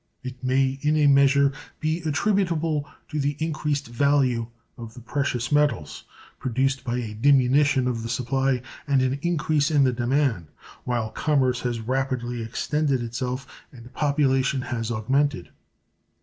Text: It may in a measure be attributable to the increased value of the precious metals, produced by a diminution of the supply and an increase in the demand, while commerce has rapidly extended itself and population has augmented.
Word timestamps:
It 0.23 0.43
may 0.43 0.79
in 0.81 0.97
a 0.97 1.05
measure 1.05 1.51
be 1.79 2.01
attributable 2.01 2.89
to 3.09 3.19
the 3.19 3.37
increased 3.37 3.85
value 3.87 4.47
of 4.75 4.95
the 4.95 4.99
precious 4.99 5.51
metals, 5.51 6.05
produced 6.39 6.83
by 6.83 6.97
a 6.97 7.13
diminution 7.13 7.87
of 7.87 8.01
the 8.01 8.09
supply 8.09 8.63
and 8.87 9.03
an 9.03 9.19
increase 9.21 9.69
in 9.69 9.83
the 9.83 9.93
demand, 9.93 10.47
while 10.85 11.11
commerce 11.11 11.59
has 11.59 11.81
rapidly 11.81 12.41
extended 12.41 13.03
itself 13.03 13.45
and 13.71 13.93
population 13.93 14.61
has 14.63 14.89
augmented. 14.91 15.49